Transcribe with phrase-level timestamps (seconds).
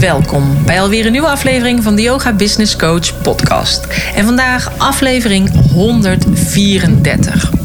[0.00, 3.86] Welkom bij alweer een nieuwe aflevering van de Yoga Business Coach podcast.
[4.14, 7.59] En vandaag aflevering 134.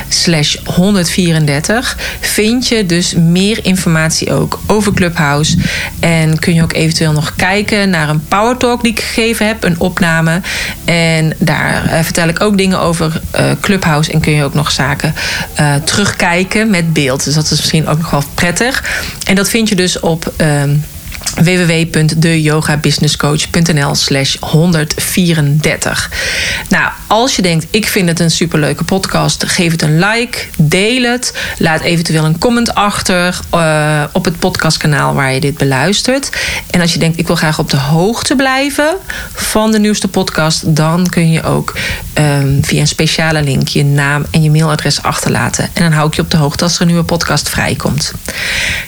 [0.09, 5.57] slash 134 vind je dus meer informatie ook over Clubhouse.
[5.99, 9.63] En kun je ook eventueel nog kijken naar een power talk die ik gegeven heb,
[9.63, 10.41] een opname.
[10.85, 14.71] En daar eh, vertel ik ook dingen over uh, Clubhouse en kun je ook nog
[14.71, 15.13] zaken
[15.59, 17.23] uh, terugkijken met beeld.
[17.23, 18.83] Dus dat is misschien ook nog wel prettig.
[19.25, 20.33] En dat vind je dus op...
[20.41, 20.63] Uh,
[21.33, 26.11] www.deyogabusinesscoach.nl slash 134.
[26.69, 31.03] Nou, als je denkt, ik vind het een superleuke podcast, geef het een like, deel
[31.03, 36.29] het, laat eventueel een comment achter uh, op het podcastkanaal waar je dit beluistert.
[36.69, 38.95] En als je denkt, ik wil graag op de hoogte blijven
[39.33, 41.77] van de nieuwste podcast, dan kun je ook
[42.13, 45.69] um, via een speciale link je naam en je mailadres achterlaten.
[45.73, 48.13] En dan hou ik je op de hoogte als er een nieuwe podcast vrijkomt.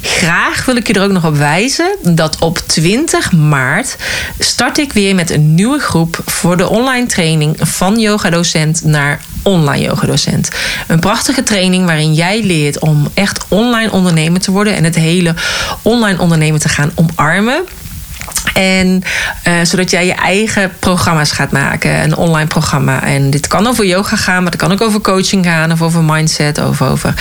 [0.01, 3.95] Graag wil ik je er ook nog op wijzen dat op 20 maart
[4.39, 9.85] start ik weer met een nieuwe groep voor de online training van yogadocent naar online
[9.85, 10.49] yogadocent.
[10.87, 15.33] Een prachtige training waarin jij leert om echt online ondernemer te worden en het hele
[15.81, 17.63] online ondernemen te gaan omarmen.
[18.53, 19.03] En
[19.47, 23.03] uh, zodat jij je eigen programma's gaat maken, een online programma.
[23.03, 26.03] En dit kan over yoga gaan, maar het kan ook over coaching gaan, of over
[26.03, 27.13] mindset, of over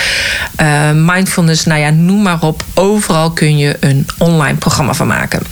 [0.60, 1.64] uh, mindfulness.
[1.64, 2.62] Nou ja, noem maar op.
[2.74, 5.42] Overal kun je een online programma van maken.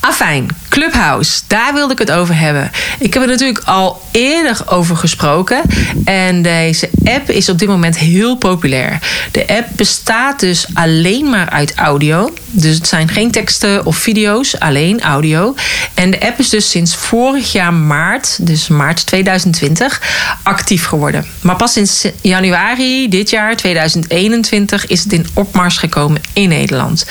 [0.00, 2.70] Afijn, Clubhouse, daar wilde ik het over hebben.
[2.98, 5.62] Ik heb er natuurlijk al eerder over gesproken.
[6.04, 8.98] En deze app is op dit moment heel populair.
[9.32, 12.32] De app bestaat dus alleen maar uit audio.
[12.50, 15.54] Dus het zijn geen teksten of video's, alleen audio.
[15.94, 20.02] En de app is dus sinds vorig jaar maart, dus maart 2020,
[20.42, 21.26] actief geworden.
[21.40, 27.06] Maar pas sinds januari dit jaar, 2021, is het in opmars gekomen in Nederland.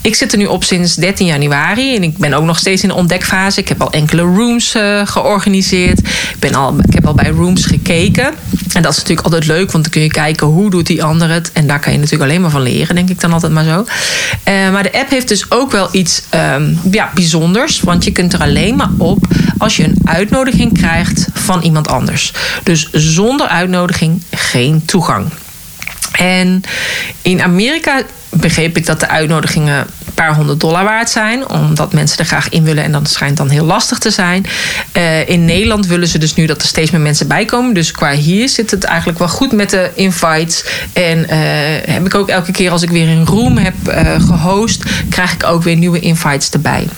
[0.00, 2.92] Ik zit er nu op sinds 13 januari en ik ben ook nog steeds in
[2.98, 3.60] ontdekfase.
[3.60, 5.98] Ik heb al enkele rooms uh, georganiseerd.
[5.98, 8.34] Ik, ben al, ik heb al bij rooms gekeken.
[8.72, 11.30] En dat is natuurlijk altijd leuk, want dan kun je kijken hoe doet die ander
[11.30, 11.52] het.
[11.52, 13.80] En daar kan je natuurlijk alleen maar van leren, denk ik dan altijd maar zo.
[13.80, 16.22] Uh, maar de app heeft dus ook wel iets
[16.54, 17.80] um, ja, bijzonders.
[17.80, 19.26] Want je kunt er alleen maar op
[19.58, 22.32] als je een uitnodiging krijgt van iemand anders.
[22.62, 25.26] Dus zonder uitnodiging geen toegang.
[26.12, 26.62] En
[27.22, 29.86] in Amerika begreep ik dat de uitnodigingen
[30.18, 31.48] paar honderd dollar waard zijn.
[31.48, 34.46] Omdat mensen er graag in willen en dat schijnt dan heel lastig te zijn.
[34.96, 37.74] Uh, in Nederland willen ze dus nu dat er steeds meer mensen bij komen.
[37.74, 40.64] Dus qua hier zit het eigenlijk wel goed met de invites.
[40.92, 41.26] En uh,
[41.94, 45.44] heb ik ook elke keer als ik weer een room heb uh, gehost, krijg ik
[45.44, 46.88] ook weer nieuwe invites erbij.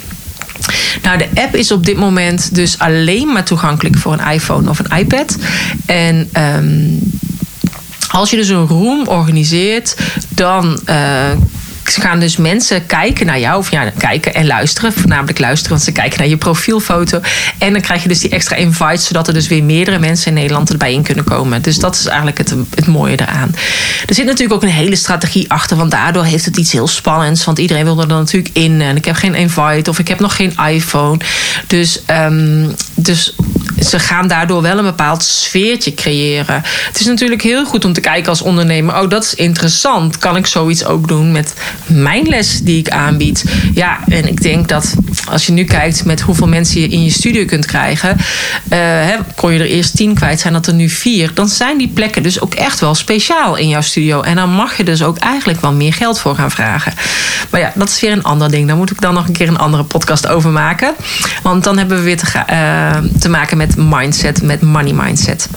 [1.02, 4.78] Nou, de app is op dit moment dus alleen maar toegankelijk voor een iPhone of
[4.78, 5.36] een iPad.
[5.86, 6.98] En um,
[8.10, 9.96] als je dus een room organiseert,
[10.28, 11.30] dan uh,
[11.96, 13.58] gaan dus mensen kijken naar jou.
[13.58, 14.92] Of ja, kijken en luisteren.
[14.92, 17.20] Voornamelijk luisteren, want ze kijken naar je profielfoto.
[17.58, 20.34] En dan krijg je dus die extra invites, zodat er dus weer meerdere mensen in
[20.34, 21.62] Nederland erbij in kunnen komen.
[21.62, 23.54] Dus dat is eigenlijk het, het mooie eraan.
[24.06, 27.44] Er zit natuurlijk ook een hele strategie achter, want daardoor heeft het iets heel spannends.
[27.44, 28.80] Want iedereen wil er dan natuurlijk in.
[28.80, 31.18] En ik heb geen invite of ik heb nog geen iPhone.
[31.66, 33.34] Dus um, dus
[33.82, 36.62] ze gaan daardoor wel een bepaald sfeertje creëren.
[36.86, 40.18] Het is natuurlijk heel goed om te kijken als ondernemer: oh, dat is interessant.
[40.18, 41.54] Kan ik zoiets ook doen met
[41.86, 43.44] mijn les die ik aanbied?
[43.74, 44.94] Ja, en ik denk dat
[45.28, 48.16] als je nu kijkt met hoeveel mensen je in je studio kunt krijgen,
[48.68, 51.30] hè, kon je er eerst tien kwijt, zijn dat er nu vier.
[51.34, 54.20] Dan zijn die plekken dus ook echt wel speciaal in jouw studio.
[54.20, 56.92] En dan mag je dus ook eigenlijk wel meer geld voor gaan vragen.
[57.50, 58.66] Maar ja, dat is weer een ander ding.
[58.66, 60.94] Daar moet ik dan nog een keer een andere podcast over maken.
[61.42, 65.48] Want dan hebben we weer te, uh, te maken met mindset, met money mindset.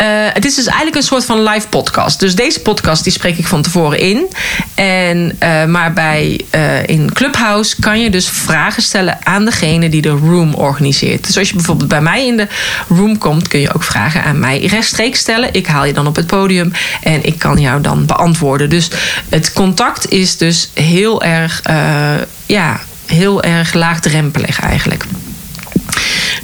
[0.00, 2.20] Uh, het is dus eigenlijk een soort van live podcast.
[2.20, 4.26] Dus deze podcast die spreek ik van tevoren in.
[4.74, 10.02] En, uh, maar bij, uh, in Clubhouse kan je dus vragen stellen aan degene die
[10.02, 11.26] de room organiseert.
[11.26, 12.48] Dus als je bijvoorbeeld bij mij in de
[12.88, 15.52] room komt, kun je ook vragen aan mij rechtstreeks stellen.
[15.52, 16.72] Ik haal je dan op het podium
[17.02, 18.70] en ik kan jou dan beantwoorden.
[18.70, 18.90] Dus
[19.28, 21.62] het contact is dus heel erg,
[22.46, 25.04] ja, heel erg laagdrempelig eigenlijk.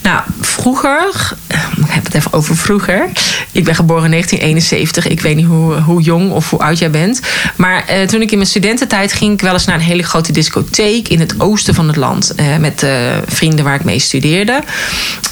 [0.07, 1.33] Nou, vroeger,
[1.77, 3.09] ik heb het even over vroeger.
[3.53, 5.07] Ik ben geboren in 1971.
[5.07, 7.21] Ik weet niet hoe, hoe jong of hoe oud jij bent.
[7.57, 10.33] Maar eh, toen ik in mijn studententijd ging ik wel eens naar een hele grote
[10.33, 12.35] discotheek in het oosten van het land.
[12.35, 12.87] Eh, met
[13.27, 14.63] vrienden waar ik mee studeerde.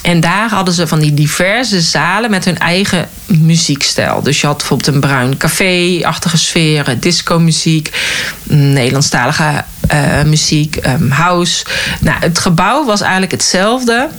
[0.01, 4.21] En daar hadden ze van die diverse zalen met hun eigen muziekstijl.
[4.21, 7.91] Dus je had bijvoorbeeld een bruin café-achtige sfeer, disco-muziek,
[8.43, 9.63] Nederlandstalige
[10.25, 11.65] muziek, um, house.
[11.99, 14.09] Nou, het gebouw was eigenlijk hetzelfde.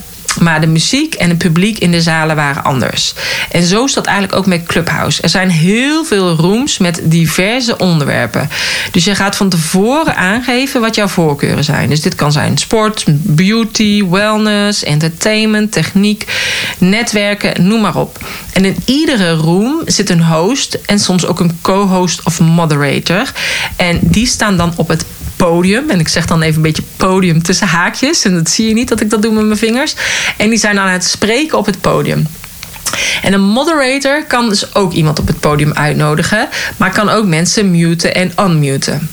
[0.40, 3.14] Maar de muziek en het publiek in de zalen waren anders.
[3.50, 5.22] En zo is dat eigenlijk ook met Clubhouse.
[5.22, 8.50] Er zijn heel veel rooms met diverse onderwerpen.
[8.90, 11.88] Dus je gaat van tevoren aangeven wat jouw voorkeuren zijn.
[11.88, 16.26] Dus dit kan zijn sport, beauty, wellness, entertainment, techniek,
[16.78, 18.18] netwerken, noem maar op.
[18.52, 23.32] En in iedere room zit een host en soms ook een co-host of moderator.
[23.76, 25.04] En die staan dan op het
[25.36, 25.90] podium.
[25.90, 28.24] En ik zeg dan even een beetje podium tussen haakjes.
[28.24, 29.94] En dat zie je niet dat ik dat doe met mijn vingers.
[30.36, 32.26] En die zijn aan het spreken op het podium.
[33.22, 37.70] En een moderator kan dus ook iemand op het podium uitnodigen, maar kan ook mensen
[37.70, 39.10] muten en unmuten.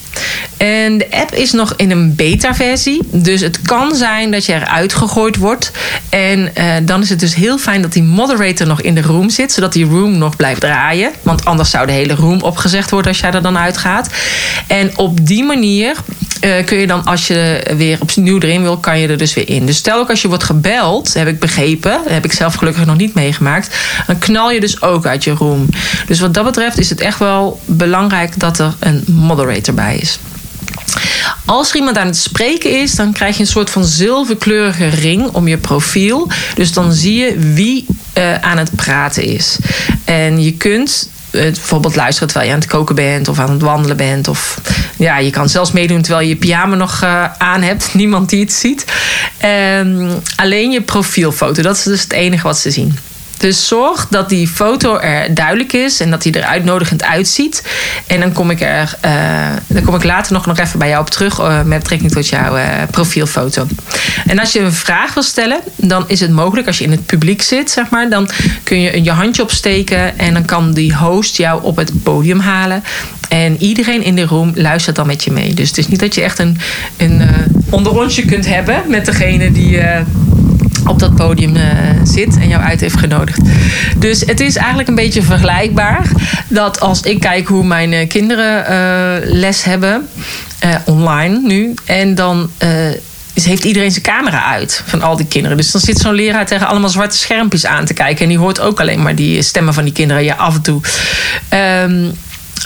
[0.57, 3.01] En de app is nog in een beta-versie.
[3.11, 5.71] Dus het kan zijn dat je eruit gegooid wordt.
[6.09, 9.29] En uh, dan is het dus heel fijn dat die moderator nog in de room
[9.29, 9.51] zit.
[9.51, 11.11] Zodat die room nog blijft draaien.
[11.21, 14.09] Want anders zou de hele room opgezegd worden als jij er dan uitgaat.
[14.67, 15.95] En op die manier
[16.43, 19.49] uh, kun je dan, als je weer opnieuw erin wil, kan je er dus weer
[19.49, 19.65] in.
[19.65, 22.97] Dus stel ook als je wordt gebeld, heb ik begrepen, heb ik zelf gelukkig nog
[22.97, 23.75] niet meegemaakt,
[24.07, 25.69] dan knal je dus ook uit je room.
[26.07, 30.19] Dus wat dat betreft is het echt wel belangrijk dat er een moderator bij is.
[31.45, 35.27] Als er iemand aan het spreken is, dan krijg je een soort van zilverkleurige ring
[35.27, 36.29] om je profiel.
[36.55, 37.85] Dus dan zie je wie
[38.17, 39.57] uh, aan het praten is.
[40.05, 43.97] En je kunt bijvoorbeeld luisteren terwijl je aan het koken bent of aan het wandelen
[43.97, 44.27] bent.
[44.27, 44.61] Of
[44.97, 47.93] ja, je kan zelfs meedoen terwijl je je pyjama nog uh, aan hebt.
[48.03, 48.85] Niemand die het ziet.
[49.79, 52.97] Um, alleen je profielfoto, dat is dus het enige wat ze zien.
[53.43, 57.63] Dus zorg dat die foto er duidelijk is en dat die er uitnodigend uitziet.
[58.07, 59.11] En dan kom ik er uh,
[59.67, 62.27] dan kom ik later nog, nog even bij jou op terug uh, met betrekking tot
[62.27, 63.67] jouw uh, profielfoto.
[64.25, 67.05] En als je een vraag wil stellen, dan is het mogelijk als je in het
[67.05, 68.29] publiek zit, zeg maar, dan
[68.63, 72.83] kun je je handje opsteken en dan kan die host jou op het podium halen.
[73.29, 75.53] En iedereen in de room luistert dan met je mee.
[75.53, 76.57] Dus het is niet dat je echt een,
[76.97, 77.21] een
[77.69, 79.79] onderrondje kunt hebben met degene die
[80.87, 81.63] op dat podium uh,
[82.03, 83.39] zit en jou uit heeft genodigd.
[83.97, 86.09] Dus het is eigenlijk een beetje vergelijkbaar
[86.47, 90.07] dat als ik kijk hoe mijn uh, kinderen uh, les hebben,
[90.85, 92.49] online nu, en dan.
[93.43, 95.57] Heeft iedereen zijn camera uit van al die kinderen.
[95.57, 98.23] Dus dan zit zo'n leraar tegen allemaal zwarte schermpjes aan te kijken.
[98.23, 100.81] En die hoort ook alleen maar die stemmen van die kinderen ja, af en toe.
[101.83, 102.11] Um,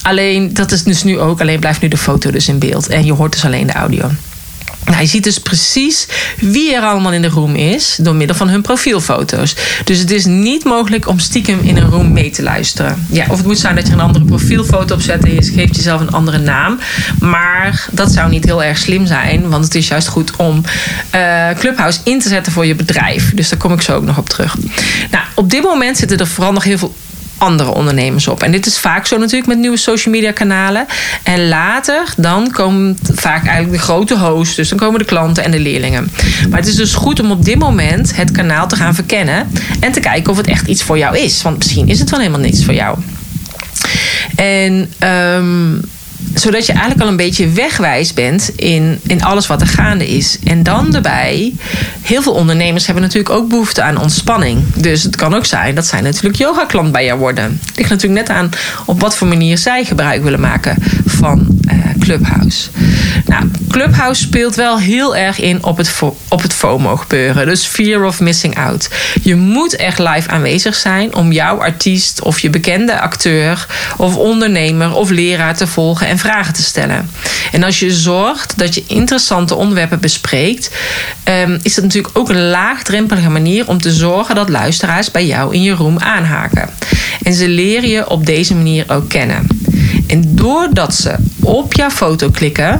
[0.02, 1.42] alleen, dat is dus nu ook.
[1.42, 2.88] Alleen blijft nu de foto dus in beeld.
[2.88, 4.10] En je hoort dus alleen de audio.
[4.86, 6.08] Nou, je ziet dus precies
[6.40, 9.56] wie er allemaal in de room is door middel van hun profielfoto's.
[9.84, 13.06] Dus het is niet mogelijk om stiekem in een room mee te luisteren.
[13.10, 16.02] Ja, of het moet zijn dat je een andere profielfoto opzet en je geeft jezelf
[16.02, 16.80] een andere naam.
[17.20, 20.64] Maar dat zou niet heel erg slim zijn, want het is juist goed om
[21.16, 23.34] uh, Clubhouse in te zetten voor je bedrijf.
[23.34, 24.56] Dus daar kom ik zo ook nog op terug.
[25.12, 26.96] Nou, op dit moment zitten er vooral nog heel veel
[27.38, 28.44] andere ondernemers op.
[28.44, 30.86] En dit is vaak zo natuurlijk met nieuwe social media kanalen.
[31.24, 34.56] En later dan komen vaak eigenlijk de grote hosts.
[34.56, 36.12] Dus dan komen de klanten en de leerlingen.
[36.50, 39.52] Maar het is dus goed om op dit moment het kanaal te gaan verkennen.
[39.80, 41.42] En te kijken of het echt iets voor jou is.
[41.42, 42.98] Want misschien is het wel helemaal niets voor jou.
[44.36, 45.82] En um,
[46.34, 50.38] zodat je eigenlijk al een beetje wegwijs bent in, in alles wat er gaande is.
[50.44, 51.54] En dan erbij,
[52.02, 54.64] heel veel ondernemers hebben natuurlijk ook behoefte aan ontspanning.
[54.76, 57.60] Dus het kan ook zijn dat zij natuurlijk yoga-klant bij jou worden.
[57.66, 58.50] Het ligt natuurlijk net aan
[58.86, 62.70] op wat voor manier zij gebruik willen maken van uh, Clubhouse.
[63.26, 67.46] Nou, Clubhouse speelt wel heel erg in op het, op het FOMO gebeuren.
[67.46, 68.90] Dus fear of missing out.
[69.22, 73.68] Je moet echt live aanwezig zijn om jouw artiest of je bekende acteur
[73.98, 77.10] of ondernemer of leraar te volgen en vragen te stellen.
[77.52, 80.72] En als je zorgt dat je interessante onderwerpen bespreekt,
[81.24, 85.54] ehm, is dat natuurlijk ook een laagdrempelige manier om te zorgen dat luisteraars bij jou
[85.54, 86.70] in je room aanhaken.
[87.24, 89.48] En ze leren je op deze manier ook kennen.
[90.08, 92.80] En doordat ze op jouw foto klikken,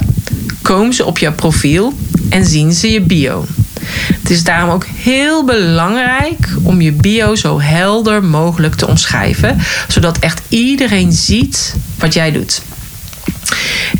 [0.62, 3.46] komen ze op jouw profiel en zien ze je bio.
[4.22, 10.18] Het is daarom ook heel belangrijk om je bio zo helder mogelijk te omschrijven, zodat
[10.18, 12.62] echt iedereen ziet wat jij doet.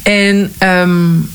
[0.02, 1.30] En um,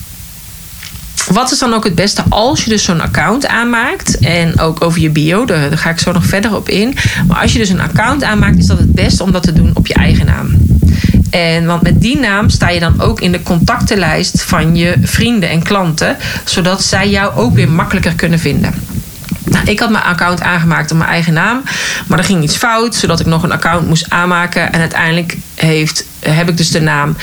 [1.28, 4.20] wat is dan ook het beste als je dus zo'n account aanmaakt?
[4.20, 6.96] En ook over je bio, daar, ga ik zo nog verder op in.
[7.28, 9.72] Maar als je dus een account aanmaakt, is dat het beste om dat te doen
[9.74, 10.58] op je eigen naam.
[11.30, 15.50] En want met die naam sta je dan ook in de contactenlijst van je vrienden
[15.50, 18.74] en klanten, zodat zij jou ook weer makkelijker kunnen vinden.
[19.46, 21.62] Nou, ik had mijn account aangemaakt op mijn eigen naam.
[22.08, 24.74] Maar er ging iets fout, zodat ik nog een account moest aanmaken.
[24.74, 27.16] En uiteindelijk heeft, heb ik dus de naam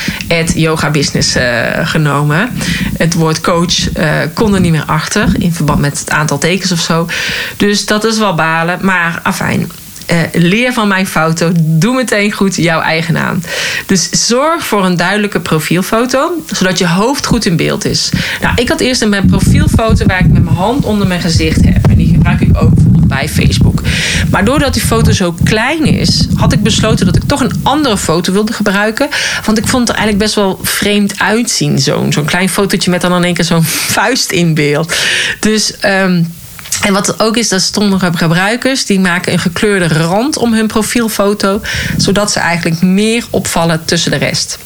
[0.54, 1.42] Yoga Business uh,
[1.82, 2.50] genomen.
[2.96, 5.28] Het woord coach uh, kon er niet meer achter.
[5.38, 7.08] In verband met het aantal tekens of zo.
[7.56, 8.78] Dus dat is wel balen.
[8.82, 9.70] Maar afijn.
[10.12, 11.52] Uh, leer van mijn foto.
[11.60, 13.40] Doe meteen goed jouw eigen naam.
[13.86, 18.10] Dus zorg voor een duidelijke profielfoto, zodat je hoofd goed in beeld is.
[18.40, 21.90] Nou, ik had eerst een profielfoto waar ik met mijn hand onder mijn gezicht heb.
[22.38, 22.72] Ik ook
[23.06, 23.82] bij Facebook.
[24.30, 27.98] Maar doordat die foto zo klein is, had ik besloten dat ik toch een andere
[27.98, 29.08] foto wilde gebruiken.
[29.44, 31.78] Want ik vond het eigenlijk best wel vreemd uitzien.
[31.78, 33.64] Zo'n zo'n klein fotootje met dan in één keer zo'n
[33.96, 34.94] vuist in beeld.
[35.40, 35.74] Dus.
[35.84, 36.38] Um,
[36.80, 41.60] en wat ook is, dat stonden gebruikers die maken een gekleurde rand om hun profielfoto,
[41.96, 44.58] zodat ze eigenlijk meer opvallen tussen de rest.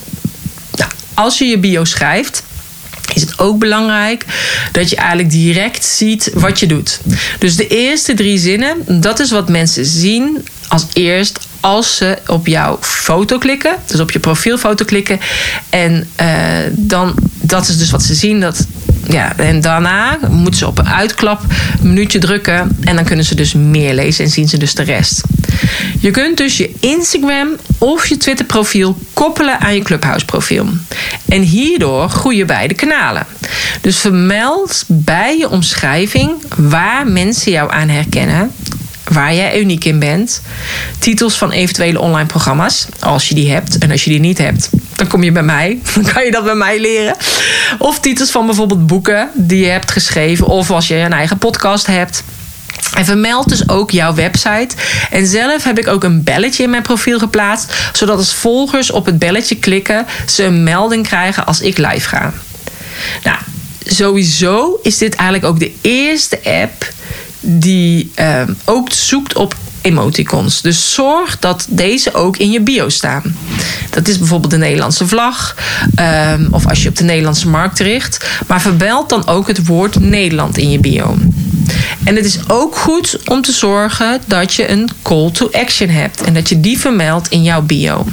[0.76, 2.42] Nou, als je je bio schrijft,
[3.14, 4.24] is het ook belangrijk
[4.72, 7.00] dat je eigenlijk direct ziet wat je doet.
[7.38, 12.46] Dus de eerste drie zinnen, dat is wat mensen zien als eerst als ze op
[12.46, 15.20] jouw foto klikken, dus op je profielfoto klikken.
[15.70, 16.26] En uh,
[16.70, 18.40] dan, dat is dus wat ze zien.
[18.40, 18.66] Dat,
[19.08, 21.40] ja, en daarna moeten ze op een uitklap
[21.80, 22.76] minuutje drukken.
[22.80, 25.22] En dan kunnen ze dus meer lezen en zien ze dus de rest.
[26.00, 30.68] Je kunt dus je Instagram of je Twitter profiel koppelen aan je Clubhouse profiel.
[31.28, 33.26] En hierdoor groeien beide kanalen.
[33.80, 38.52] Dus vermeld bij je omschrijving waar mensen jou aan herkennen
[39.12, 40.42] waar jij uniek in bent.
[40.98, 43.78] Titels van eventuele online programma's, als je die hebt.
[43.78, 45.78] En als je die niet hebt, dan kom je bij mij.
[45.94, 47.16] Dan kan je dat bij mij leren.
[47.78, 50.46] Of titels van bijvoorbeeld boeken die je hebt geschreven.
[50.46, 52.22] Of als je een eigen podcast hebt.
[52.94, 54.68] En vermeld dus ook jouw website.
[55.10, 57.74] En zelf heb ik ook een belletje in mijn profiel geplaatst.
[57.92, 62.32] Zodat als volgers op het belletje klikken, ze een melding krijgen als ik live ga.
[63.22, 63.38] Nou,
[63.84, 66.92] sowieso is dit eigenlijk ook de eerste app
[67.44, 70.60] die uh, ook zoekt op emoticons.
[70.60, 73.22] Dus zorg dat deze ook in je bio staan.
[73.90, 75.56] Dat is bijvoorbeeld de Nederlandse vlag.
[76.32, 78.26] Um, of als je op de Nederlandse markt richt.
[78.46, 81.16] Maar verbeld dan ook het woord Nederland in je bio.
[82.04, 86.22] En het is ook goed om te zorgen dat je een call to action hebt.
[86.22, 88.06] En dat je die vermeldt in jouw bio.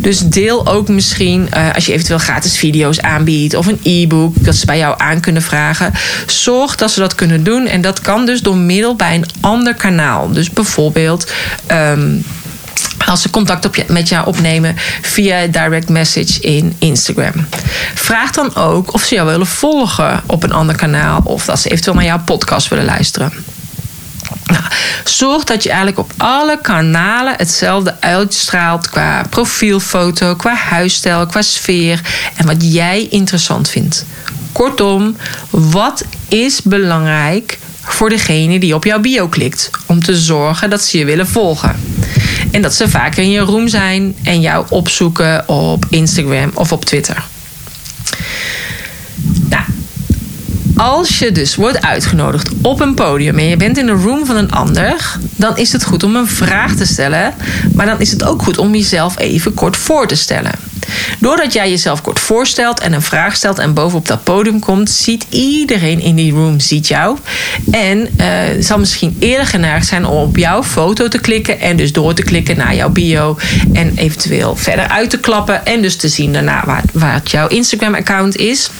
[0.00, 4.56] Dus deel ook misschien, uh, als je eventueel gratis video's aanbiedt of een e-book, dat
[4.56, 5.92] ze bij jou aan kunnen vragen.
[6.26, 7.66] Zorg dat ze dat kunnen doen.
[7.66, 10.32] En dat kan dus door middel bij een ander kanaal.
[10.32, 11.32] Dus bijvoorbeeld.
[11.70, 12.24] Um,
[13.12, 17.46] als ze contact op je, met jou opnemen via direct message in Instagram.
[17.94, 21.68] Vraag dan ook of ze jou willen volgen op een ander kanaal of dat ze
[21.68, 23.32] eventueel naar jouw podcast willen luisteren.
[24.46, 24.62] Nou,
[25.04, 32.00] zorg dat je eigenlijk op alle kanalen hetzelfde uitstraalt qua profielfoto, qua huisstijl, qua sfeer
[32.36, 34.04] en wat jij interessant vindt.
[34.52, 35.16] Kortom,
[35.50, 40.98] wat is belangrijk voor degene die op jouw bio klikt om te zorgen dat ze
[40.98, 41.76] je willen volgen?
[42.52, 46.84] En dat ze vaker in je room zijn en jou opzoeken op Instagram of op
[46.84, 47.24] Twitter.
[49.48, 49.64] Nou,
[50.76, 54.36] als je dus wordt uitgenodigd op een podium en je bent in de room van
[54.36, 57.34] een ander, dan is het goed om een vraag te stellen.
[57.74, 60.71] Maar dan is het ook goed om jezelf even kort voor te stellen.
[61.18, 65.26] Doordat jij jezelf kort voorstelt en een vraag stelt en bovenop dat podium komt, ziet
[65.28, 67.18] iedereen in die room ziet jou.
[67.70, 68.26] En uh,
[68.60, 72.22] zal misschien eerder geneigd zijn om op jouw foto te klikken en dus door te
[72.22, 73.38] klikken naar jouw bio
[73.72, 78.70] en eventueel verder uit te klappen en dus te zien daarna waar, jouw Instagram-account is.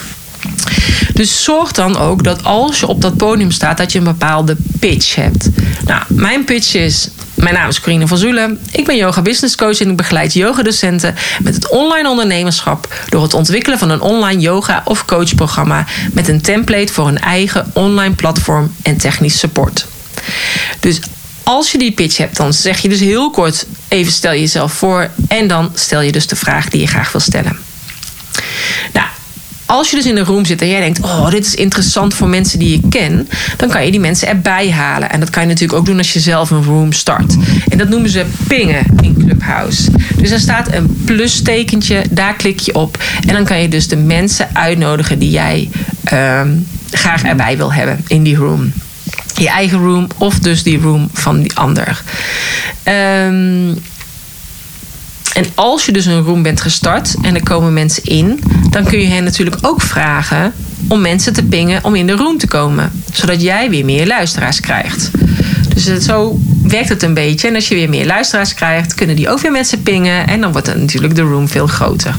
[1.15, 4.57] Dus zorg dan ook dat als je op dat podium staat, dat je een bepaalde
[4.79, 5.49] pitch hebt.
[5.85, 7.09] Nou, mijn pitch is
[7.43, 8.61] Mijn naam is Corine van Zoelen.
[8.71, 13.35] Ik ben yoga business coach en ik begeleid yogadocenten met het online ondernemerschap door het
[13.35, 18.75] ontwikkelen van een online yoga of coachprogramma met een template voor een eigen online platform
[18.83, 19.87] en technisch support.
[20.81, 21.01] Dus
[21.43, 24.73] als je die pitch hebt, dan zeg je dus heel kort even stel je jezelf
[24.73, 27.59] voor en dan stel je dus de vraag die je graag wil stellen.
[29.73, 32.29] Als je dus in een room zit en jij denkt: Oh, dit is interessant voor
[32.29, 35.11] mensen die ik ken, dan kan je die mensen erbij halen.
[35.11, 37.37] En dat kan je natuurlijk ook doen als je zelf een room start.
[37.69, 39.91] En dat noemen ze pingen in Clubhouse.
[40.17, 43.03] Dus er staat een plustekentje, daar klik je op.
[43.27, 45.71] En dan kan je dus de mensen uitnodigen die jij
[46.13, 46.41] uh,
[46.91, 48.73] graag erbij wil hebben in die room
[49.35, 52.03] je eigen room of dus die room van die ander.
[53.27, 53.79] Um,
[55.35, 58.99] en als je dus een room bent gestart en er komen mensen in, dan kun
[58.99, 60.53] je hen natuurlijk ook vragen
[60.89, 62.91] om mensen te pingen om in de room te komen.
[63.13, 65.11] Zodat jij weer meer luisteraars krijgt.
[65.75, 67.49] Dus zo werkt het een beetje.
[67.49, 70.27] En als je weer meer luisteraars krijgt, kunnen die ook weer mensen pingen.
[70.27, 72.15] En dan wordt natuurlijk de room veel groter.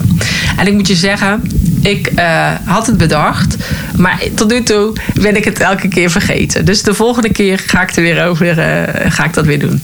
[0.56, 1.42] En ik moet je zeggen,
[1.82, 3.56] ik uh, had het bedacht.
[3.96, 6.64] Maar tot nu toe ben ik het elke keer vergeten.
[6.64, 9.82] Dus de volgende keer ga ik er weer over, uh, ga ik dat weer doen.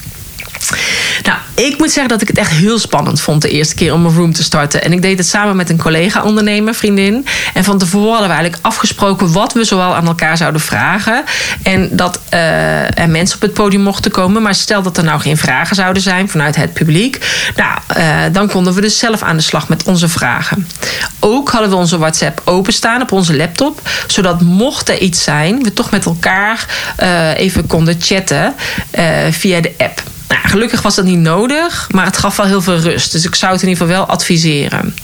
[1.24, 4.06] Nou, ik moet zeggen dat ik het echt heel spannend vond de eerste keer om
[4.06, 4.82] een room te starten.
[4.82, 7.26] En ik deed het samen met een collega-ondernemer, vriendin.
[7.54, 11.24] En van tevoren hadden we eigenlijk afgesproken wat we zoal aan elkaar zouden vragen.
[11.62, 14.42] En dat uh, er mensen op het podium mochten komen.
[14.42, 17.18] Maar stel dat er nou geen vragen zouden zijn vanuit het publiek.
[17.56, 20.66] Nou, uh, dan konden we dus zelf aan de slag met onze vragen.
[21.18, 23.80] Ook hadden we onze WhatsApp openstaan op onze laptop.
[24.06, 26.66] Zodat mocht er iets zijn, we toch met elkaar
[27.02, 28.54] uh, even konden chatten
[29.30, 30.02] via de app.
[30.30, 33.12] Nou, gelukkig was dat niet nodig, maar het gaf wel heel veel rust.
[33.12, 34.94] Dus ik zou het in ieder geval wel adviseren.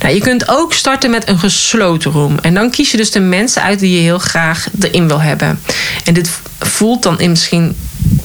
[0.00, 2.38] Nou, je kunt ook starten met een gesloten room.
[2.38, 5.60] En dan kies je dus de mensen uit die je heel graag erin wil hebben.
[6.04, 7.76] En dit voelt dan misschien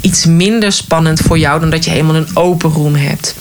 [0.01, 3.35] iets minder spannend voor jou dan dat je helemaal een open room hebt.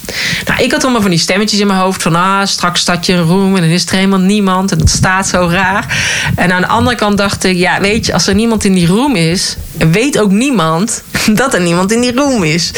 [0.47, 3.13] Nou, ik had allemaal van die stemmetjes in mijn hoofd van ah, straks start je
[3.13, 5.97] een room en dan is er helemaal niemand en dat staat zo raar.
[6.37, 8.87] En aan de andere kant dacht ik, ja, weet je, als er niemand in die
[8.87, 9.57] room is,
[9.91, 11.03] weet ook niemand
[11.41, 12.71] dat er niemand in die room is.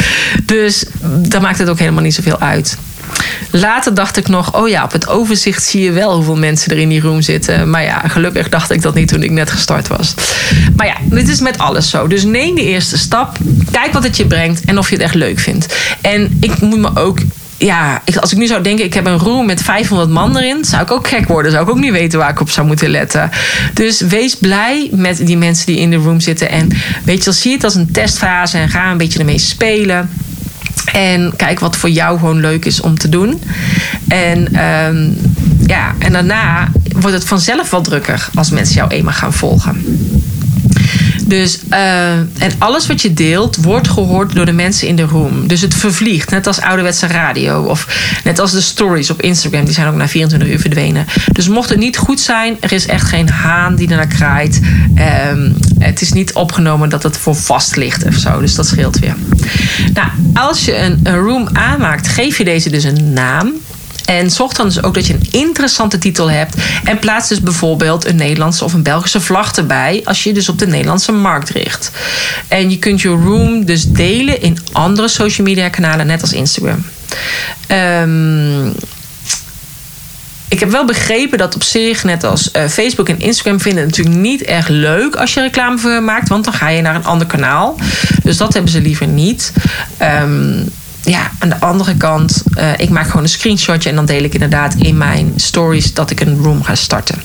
[0.43, 2.79] Dus dan maakt het ook helemaal niet zoveel uit.
[3.51, 6.79] Later dacht ik nog, oh ja, op het overzicht zie je wel hoeveel mensen er
[6.79, 7.71] in die room zitten.
[7.71, 10.15] Maar ja, gelukkig dacht ik dat niet toen ik net gestart was.
[10.77, 12.07] Maar ja, dit is met alles zo.
[12.07, 13.37] Dus neem de eerste stap.
[13.71, 15.77] Kijk wat het je brengt en of je het echt leuk vindt.
[16.01, 17.19] En ik moet me ook
[17.57, 20.83] ja, als ik nu zou denken, ik heb een room met 500 man erin, zou
[20.83, 21.53] ik ook gek worden.
[21.53, 23.31] Zou ik ook niet weten waar ik op zou moeten letten.
[23.75, 26.51] Dus wees blij met die mensen die in de room zitten.
[26.51, 26.69] En
[27.05, 30.11] weet je, zie het als een testfase en ga een beetje ermee spelen.
[30.93, 33.43] En kijk wat voor jou gewoon leuk is om te doen.
[34.09, 35.17] En, um,
[35.67, 39.85] ja, en daarna wordt het vanzelf wel drukker als mensen jou eenmaal gaan volgen.
[41.35, 45.47] Dus, uh, en alles wat je deelt wordt gehoord door de mensen in de room.
[45.47, 47.63] Dus het vervliegt, net als ouderwetse radio.
[47.63, 47.87] Of
[48.25, 51.07] net als de stories op Instagram, die zijn ook na 24 uur verdwenen.
[51.33, 54.61] Dus mocht het niet goed zijn, er is echt geen haan die ernaar kraait.
[55.31, 58.41] Um, het is niet opgenomen dat het voor vast ligt of zo.
[58.41, 59.17] Dus dat scheelt weer.
[59.93, 63.53] Nou, als je een, een room aanmaakt, geef je deze dus een naam.
[64.05, 66.57] En zorg dan dus ook dat je een interessante titel hebt.
[66.85, 70.01] En plaats dus bijvoorbeeld een Nederlandse of een Belgische vlag erbij.
[70.05, 71.91] Als je dus op de Nederlandse markt richt.
[72.49, 76.85] En je kunt je room dus delen in andere social media kanalen, net als Instagram.
[77.69, 78.75] Um,
[80.49, 83.97] ik heb wel begrepen dat op zich, net als uh, Facebook en Instagram, vinden het
[83.97, 86.29] natuurlijk niet erg leuk als je reclame voor maakt.
[86.29, 87.77] Want dan ga je naar een ander kanaal.
[88.23, 89.53] Dus dat hebben ze liever niet.
[90.23, 90.73] Um,
[91.05, 94.35] ja, aan de andere kant, uh, ik maak gewoon een screenshotje en dan deel ik
[94.35, 97.23] inderdaad in mijn stories dat ik een room ga starten.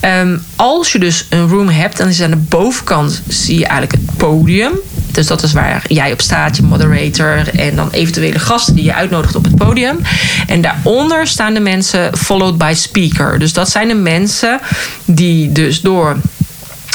[0.00, 3.92] Um, als je dus een room hebt, dan is aan de bovenkant zie je eigenlijk
[3.92, 4.72] het podium.
[5.10, 8.94] Dus dat is waar jij op staat, je moderator en dan eventuele gasten die je
[8.94, 9.98] uitnodigt op het podium.
[10.46, 13.38] En daaronder staan de mensen followed by speaker.
[13.38, 14.60] Dus dat zijn de mensen
[15.04, 16.16] die dus door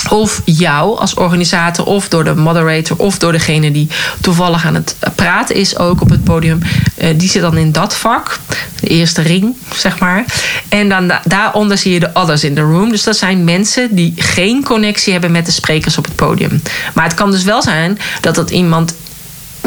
[0.10, 3.88] of jou als organisator, of door de moderator, of door degene die
[4.22, 6.60] toevallig aan het praten is ook op het podium.
[6.98, 8.40] Uh, die zit dan in dat vak,
[8.80, 10.26] de eerste ring, zeg maar.
[10.70, 12.90] En dan da daaronder zie je de others in the room.
[12.90, 16.62] Dus dat zijn mensen die geen connectie hebben met de sprekers op het podium.
[16.94, 18.94] Maar het kan dus wel zijn dat dat iemand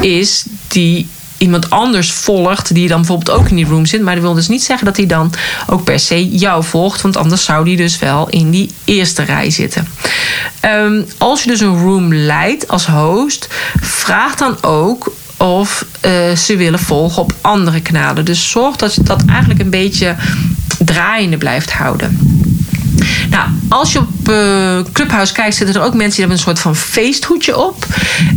[0.01, 1.09] is die
[1.43, 4.03] iemand anders volgt, die dan bijvoorbeeld ook in die room zit.
[4.03, 5.33] Maar dat wil dus niet zeggen dat hij dan
[5.67, 9.51] ook per se jou volgt, want anders zou die dus wel in die eerste rij
[9.51, 9.89] zitten.
[10.65, 13.49] Um, als je dus een room leidt als host,
[13.81, 18.25] vraag dan ook of uh, ze willen volgen op andere kanalen.
[18.25, 20.17] Dus zorg dat je dat eigenlijk een beetje
[20.79, 22.19] draaiende blijft houden.
[23.31, 26.59] Nou, als je op uh, Clubhouse kijkt, zitten er ook mensen die hebben een soort
[26.59, 27.87] van feesthoedje op.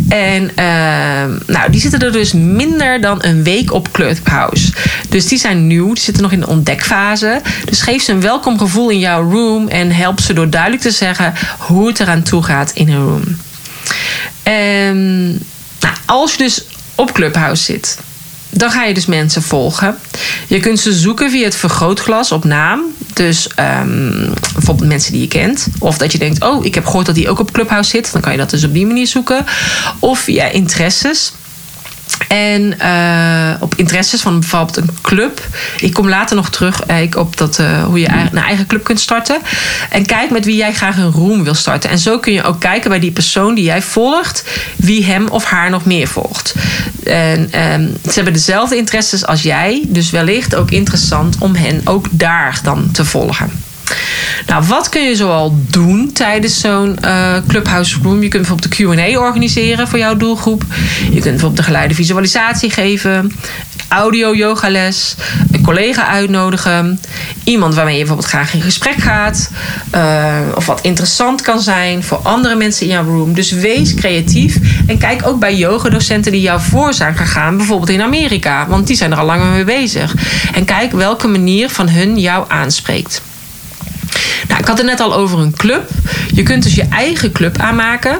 [0.10, 4.72] En uh, nou, die zitten er dus minder dan een week op Clubhouse.
[5.10, 7.42] Dus die zijn nieuw, die zitten nog in de ontdekfase.
[7.66, 10.92] Dus geef ze een welkom gevoel in jouw room en help ze door duidelijk te
[10.92, 13.38] zeggen hoe het eraan toe gaat in een room.
[14.44, 15.28] En
[15.80, 17.98] nou, als je dus op Clubhouse zit,
[18.56, 19.98] dan ga je dus mensen volgen.
[20.48, 22.82] Je kunt ze zoeken via het vergrootglas op naam.
[23.14, 25.68] Dus um, bijvoorbeeld mensen die je kent.
[25.80, 28.12] Of dat je denkt, oh, ik heb gehoord dat die ook op Clubhouse zit.
[28.12, 29.46] Dan kan je dat dus op die manier zoeken.
[30.00, 31.34] Of via interesses.
[32.28, 35.48] En uh, op interesses van bijvoorbeeld een club.
[35.80, 39.00] Ik kom later nog terug uh, op dat, uh, hoe je een eigen club kunt
[39.00, 39.42] starten.
[39.90, 41.90] En kijk met wie jij graag een room wil starten.
[41.90, 44.44] En zo kun je ook kijken bij die persoon die jij volgt,
[44.76, 46.56] wie hem of haar nog meer volgt.
[47.04, 52.06] En um, ze hebben dezelfde interesses als jij, dus wellicht ook interessant om hen ook
[52.12, 53.52] daar dan te volgen.
[54.48, 58.22] Nou, wat kun je zoal doen tijdens zo'n uh, Clubhouse Room?
[58.22, 60.64] Je kunt bijvoorbeeld de QA organiseren voor jouw doelgroep.
[61.02, 63.32] Je kunt bijvoorbeeld de geleide visualisatie geven.
[63.88, 65.16] Audio-yogales.
[65.52, 67.00] Een collega uitnodigen.
[67.44, 69.52] Iemand waarmee je bijvoorbeeld graag in gesprek gaat.
[69.96, 73.34] Uh, of wat interessant kan zijn voor andere mensen in jouw room.
[73.34, 74.58] Dus wees creatief.
[74.88, 77.58] En kijk ook bij yogadocenten die jou voor zijn gegaan.
[77.58, 78.68] Bijvoorbeeld in Amerika.
[78.68, 80.16] Want die zijn er al langer mee bezig.
[80.54, 83.22] En kijk welke manier van hun jou aanspreekt.
[84.48, 85.90] Nou, ik had het net al over een club.
[86.34, 88.20] Je kunt dus je eigen club aanmaken.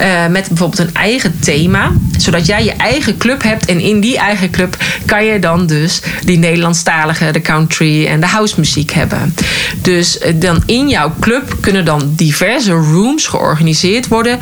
[0.00, 1.92] Uh, met bijvoorbeeld een eigen thema.
[2.18, 3.64] Zodat jij je eigen club hebt.
[3.64, 4.76] En in die eigen club
[5.06, 9.34] kan je dan dus die Nederlandstalige, de country en de house muziek hebben.
[9.82, 14.38] Dus uh, dan in jouw club kunnen dan diverse rooms georganiseerd worden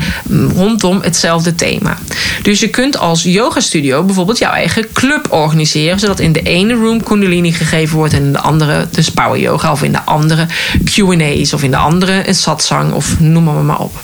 [0.55, 1.97] rondom hetzelfde thema.
[2.41, 5.99] Dus je kunt als yoga studio bijvoorbeeld jouw eigen club organiseren.
[5.99, 9.71] Zodat in de ene room Kundalini gegeven wordt en in de andere dus power yoga.
[9.71, 10.45] Of in de andere
[10.83, 14.01] Q&A's of in de andere een satsang of noem maar maar op.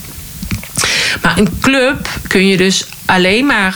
[1.21, 3.75] Maar een club kun je dus alleen maar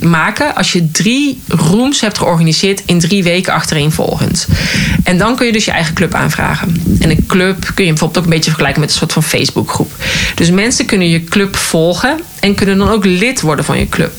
[0.00, 4.46] maken als je drie rooms hebt georganiseerd in drie weken achtereenvolgend.
[5.02, 6.82] En dan kun je dus je eigen club aanvragen.
[7.00, 9.92] En een club kun je bijvoorbeeld ook een beetje vergelijken met een soort van Facebookgroep.
[10.34, 14.12] Dus mensen kunnen je club volgen en kunnen dan ook lid worden van je club.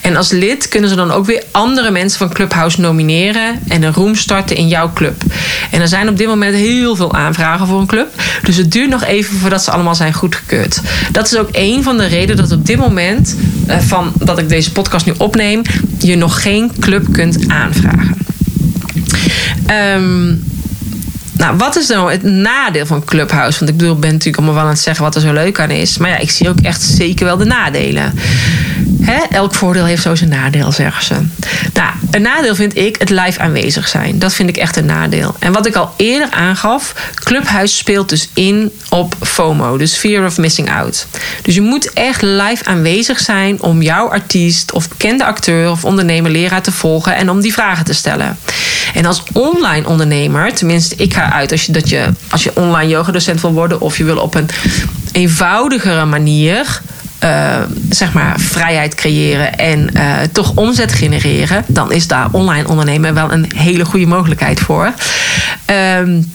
[0.00, 3.92] En als lid kunnen ze dan ook weer andere mensen van Clubhouse nomineren en een
[3.92, 5.22] room starten in jouw club.
[5.70, 8.22] En er zijn op dit moment heel veel aanvragen voor een club.
[8.42, 10.80] Dus het duurt nog even voordat ze allemaal zijn goedgekeurd.
[11.12, 13.36] Dat is ook een van de redenen dat op dit moment
[13.68, 15.62] uh, van dat ik deze podcast nu opneem,
[15.98, 18.16] je nog geen club kunt aanvragen.
[19.70, 20.44] Um,
[21.36, 23.58] nou, wat is nou het nadeel van Clubhouse?
[23.58, 25.70] Want ik bedoel, ben natuurlijk allemaal wel aan het zeggen wat er zo leuk aan
[25.70, 25.98] is.
[25.98, 28.14] Maar ja, ik zie ook echt zeker wel de nadelen.
[29.30, 31.14] Elk voordeel heeft zo zijn nadeel, zeggen ze.
[31.72, 34.18] Nou, een nadeel vind ik het live aanwezig zijn.
[34.18, 35.34] Dat vind ik echt een nadeel.
[35.38, 40.38] En wat ik al eerder aangaf, Clubhuis speelt dus in op FOMO, dus Fear of
[40.38, 41.06] Missing Out.
[41.42, 46.30] Dus je moet echt live aanwezig zijn om jouw artiest of bekende acteur of ondernemer,
[46.30, 48.38] leraar te volgen en om die vragen te stellen.
[48.94, 52.90] En als online ondernemer, tenminste, ik ga uit als je, dat je, als je online
[52.90, 54.48] yogadocent wil worden of je wil op een
[55.12, 56.80] eenvoudigere manier
[57.26, 63.14] uh, zeg maar vrijheid creëren en uh, toch omzet genereren, dan is daar online ondernemen
[63.14, 64.92] wel een hele goede mogelijkheid voor.
[65.98, 66.34] Um,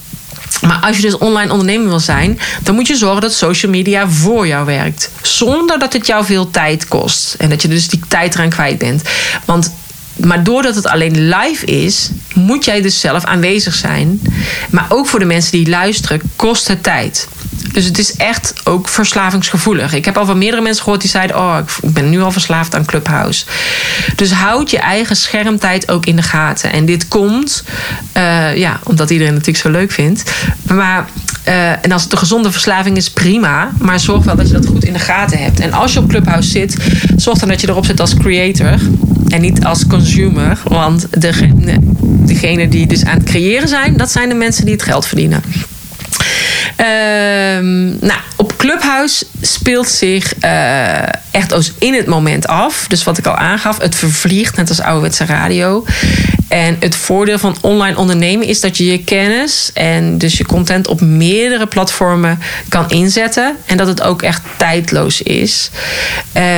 [0.62, 4.10] maar als je dus online ondernemer wil zijn, dan moet je zorgen dat social media
[4.10, 5.12] voor jou werkt.
[5.22, 7.36] Zonder dat het jou veel tijd kost.
[7.38, 9.02] En dat je dus die tijd eraan kwijt bent.
[9.46, 9.72] Want
[10.16, 14.22] maar doordat het alleen live is, moet jij dus zelf aanwezig zijn.
[14.70, 17.28] Maar ook voor de mensen die luisteren, kost het tijd.
[17.72, 19.94] Dus het is echt ook verslavingsgevoelig.
[19.94, 22.76] Ik heb al van meerdere mensen gehoord die zeiden: Oh, ik ben nu al verslaafd
[22.76, 23.46] aan Clubhouse.
[24.16, 26.72] Dus houd je eigen schermtijd ook in de gaten.
[26.72, 27.64] En dit komt,
[28.18, 30.32] uh, ja, omdat iedereen het natuurlijk zo leuk vindt.
[30.68, 31.06] Maar
[31.48, 33.72] uh, en als het een gezonde verslaving is, prima.
[33.78, 35.60] Maar zorg wel dat je dat goed in de gaten hebt.
[35.60, 36.78] En als je op Clubhouse zit,
[37.16, 38.80] zorg dan dat je erop zit als creator.
[39.28, 40.60] En niet als consumer.
[40.64, 41.78] Want degene,
[42.26, 45.44] degene die dus aan het creëren zijn, dat zijn de mensen die het geld verdienen.
[46.82, 52.86] Um, nou, op Clubhouse speelt zich uh, echt in het moment af.
[52.88, 55.86] Dus wat ik al aangaf, het vervliegt net als ouderwetse radio.
[56.48, 60.88] En het voordeel van online ondernemen is dat je je kennis en dus je content
[60.88, 62.40] op meerdere platformen
[62.70, 63.56] kan inzetten.
[63.66, 65.70] En dat het ook echt tijdloos is.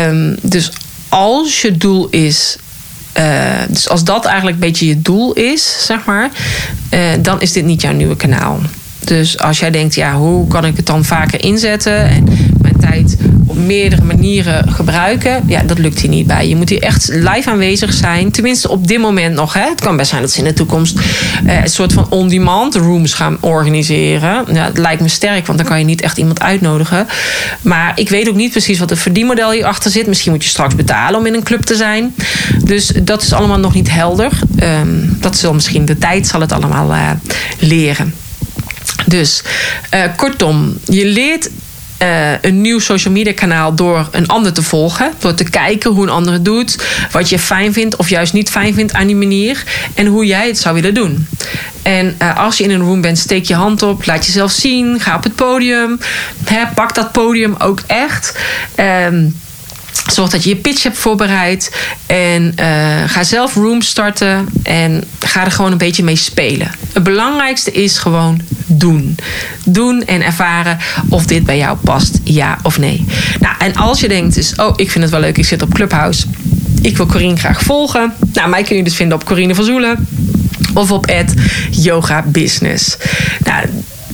[0.08, 0.72] Um, dus
[1.10, 2.58] als je doel is
[3.18, 6.32] uh, dus als dat eigenlijk een beetje je doel is, zeg maar,
[6.94, 8.60] uh, dan is dit niet jouw nieuwe kanaal.
[9.08, 12.08] Dus als jij denkt, ja, hoe kan ik het dan vaker inzetten?
[12.10, 12.24] En
[12.62, 15.44] mijn tijd op meerdere manieren gebruiken.
[15.48, 16.48] Ja, dat lukt hier niet bij.
[16.48, 18.32] Je moet hier echt live aanwezig zijn.
[18.32, 19.54] Tenminste, op dit moment nog.
[19.54, 19.70] Hè.
[19.70, 21.00] Het kan best zijn dat ze in de toekomst
[21.46, 24.46] eh, een soort van on-demand rooms gaan organiseren.
[24.54, 27.08] Ja, het lijkt me sterk, want dan kan je niet echt iemand uitnodigen.
[27.62, 30.08] Maar ik weet ook niet precies wat het verdienmodel hierachter zit.
[30.08, 32.16] Misschien moet je straks betalen om in een club te zijn.
[32.64, 34.32] Dus dat is allemaal nog niet helder.
[34.64, 37.10] Um, dat zal misschien de tijd zal het allemaal uh,
[37.60, 38.23] leren.
[39.06, 39.44] Dus
[39.94, 41.50] uh, kortom, je leert
[42.02, 45.12] uh, een nieuw social media kanaal door een ander te volgen.
[45.20, 46.84] Door te kijken hoe een ander het doet.
[47.12, 49.64] Wat je fijn vindt of juist niet fijn vindt aan die manier.
[49.94, 51.28] En hoe jij het zou willen doen.
[51.82, 54.06] En uh, als je in een room bent, steek je hand op.
[54.06, 55.00] Laat jezelf zien.
[55.00, 56.00] Ga op het podium.
[56.76, 58.38] Pak dat podium ook echt.
[59.10, 59.42] Um,
[60.12, 61.76] Zorg dat je je pitch hebt voorbereid.
[62.06, 64.50] En uh, ga zelf rooms starten.
[64.64, 66.72] En ga er gewoon een beetje mee spelen.
[66.94, 69.18] Het belangrijkste is gewoon doen.
[69.66, 70.78] Doen en ervaren
[71.10, 73.06] of dit bij jou past, ja of nee.
[73.40, 75.74] Nou, en als je denkt, dus, oh, ik vind het wel leuk, ik zit op
[75.74, 76.26] Clubhouse.
[76.82, 78.14] Ik wil Corine graag volgen.
[78.34, 80.08] Nou, mij kun je dus vinden op Corine van Zoelen.
[80.74, 81.12] Of op
[81.72, 82.98] yoga business.
[83.44, 83.66] Nou,